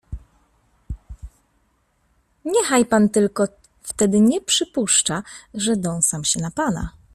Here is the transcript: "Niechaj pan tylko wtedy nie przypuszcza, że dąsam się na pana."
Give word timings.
"Niechaj 2.45 2.85
pan 2.85 3.09
tylko 3.09 3.47
wtedy 3.83 4.19
nie 4.21 4.41
przypuszcza, 4.41 5.23
że 5.53 5.75
dąsam 5.77 6.23
się 6.23 6.39
na 6.41 6.51
pana." 6.51 6.89